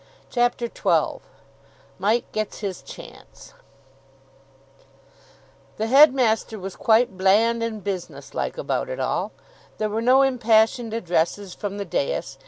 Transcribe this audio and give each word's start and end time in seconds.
CHAPTER 0.31 0.65
XII 0.65 1.21
MIKE 1.99 2.31
GETS 2.31 2.61
HIS 2.61 2.81
CHANCE 2.81 3.53
The 5.77 5.85
headmaster 5.85 6.57
was 6.57 6.75
quite 6.75 7.19
bland 7.19 7.61
and 7.61 7.83
business 7.83 8.33
like 8.33 8.57
about 8.57 8.89
it 8.89 8.99
all. 8.99 9.31
There 9.77 9.89
were 9.89 10.01
no 10.01 10.23
impassioned 10.23 10.95
addresses 10.95 11.53
from 11.53 11.77
the 11.77 11.85
dais. 11.85 12.39